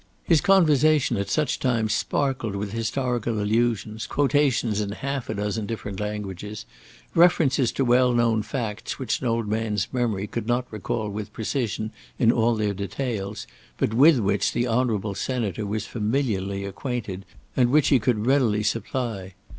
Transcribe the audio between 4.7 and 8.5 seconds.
in half a dozen different languages, references to well known